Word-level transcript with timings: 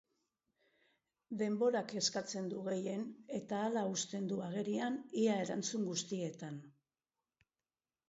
Denborak 1.41 1.85
kezkatzen 1.91 2.49
du 2.55 2.63
gehien, 2.69 3.05
eta 3.41 3.61
hala 3.67 3.85
uzten 3.93 4.33
du 4.35 4.43
agerian 4.49 5.01
ia 5.27 5.41
erantzun 5.47 5.89
guztietan. 5.95 6.63